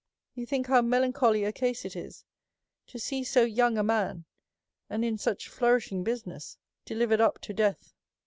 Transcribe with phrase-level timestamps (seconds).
[0.33, 2.25] You think how melancholy a case it is
[2.87, 4.25] to see so young a man,
[4.89, 7.93] and in such flourishing bu siness, delivered up (o death.